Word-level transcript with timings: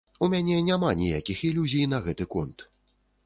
У 0.25 0.27
мяне 0.33 0.55
няма 0.69 0.89
ніякіх 1.01 1.43
ілюзій 1.49 1.85
на 1.93 2.01
гэты 2.09 2.29
конт. 2.37 2.67